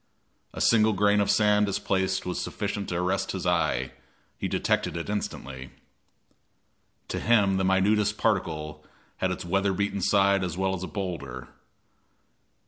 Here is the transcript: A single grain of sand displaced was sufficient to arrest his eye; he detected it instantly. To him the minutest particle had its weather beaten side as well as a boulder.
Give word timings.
A 0.51 0.61
single 0.61 0.93
grain 0.93 1.21
of 1.21 1.29
sand 1.29 1.67
displaced 1.67 2.25
was 2.25 2.41
sufficient 2.41 2.89
to 2.89 2.95
arrest 2.95 3.33
his 3.33 3.45
eye; 3.45 3.91
he 4.35 4.47
detected 4.47 4.97
it 4.97 5.11
instantly. 5.11 5.69
To 7.09 7.19
him 7.19 7.57
the 7.57 7.63
minutest 7.63 8.17
particle 8.17 8.83
had 9.17 9.29
its 9.29 9.45
weather 9.45 9.73
beaten 9.73 10.01
side 10.01 10.43
as 10.43 10.57
well 10.57 10.73
as 10.73 10.81
a 10.81 10.87
boulder. 10.87 11.49